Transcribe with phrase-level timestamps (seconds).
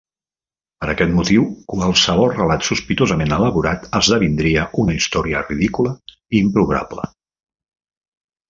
[0.83, 1.43] Per aquest motiu,
[1.73, 5.95] qualsevol relat sospitosament elaborat esdevindria una història ridícula
[6.39, 7.07] i improbable.